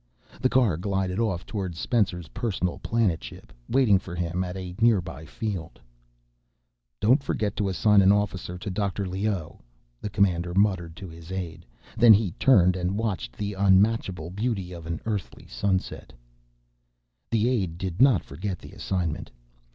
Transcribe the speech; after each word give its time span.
The 0.41 0.49
car 0.49 0.77
glided 0.77 1.19
off 1.19 1.45
toward 1.45 1.75
Spencer's 1.75 2.29
personal 2.29 2.79
planetship, 2.79 3.53
waiting 3.69 3.99
for 3.99 4.15
him 4.15 4.43
at 4.43 4.57
a 4.57 4.73
nearby 4.81 5.27
field. 5.27 5.79
"Don't 6.99 7.21
forget 7.21 7.55
to 7.57 7.69
assign 7.69 8.01
an 8.01 8.11
officer 8.11 8.57
to 8.57 8.71
Dr. 8.71 9.05
Leoh," 9.07 9.59
the 10.01 10.09
commander 10.09 10.55
muttered 10.55 10.95
to 10.95 11.07
his 11.07 11.31
aide. 11.31 11.67
Then 11.95 12.15
he 12.15 12.31
turned 12.39 12.75
and 12.75 12.97
watched 12.97 13.37
the 13.37 13.53
unmatchable 13.53 14.31
beauty 14.31 14.71
of 14.71 14.87
an 14.87 15.01
Earthly 15.05 15.45
sunset. 15.45 16.13
The 17.29 17.47
aide 17.47 17.77
did 17.77 18.01
not 18.01 18.23
forget 18.23 18.57
the 18.57 18.71
assignment. 18.71 19.29